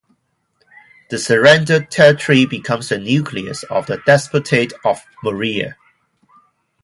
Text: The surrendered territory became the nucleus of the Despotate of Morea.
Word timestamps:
The 1.11 1.19
surrendered 1.19 1.91
territory 1.91 2.47
became 2.47 2.79
the 2.79 2.97
nucleus 2.97 3.61
of 3.61 3.85
the 3.85 3.99
Despotate 3.99 4.73
of 4.83 5.05
Morea. 5.23 5.77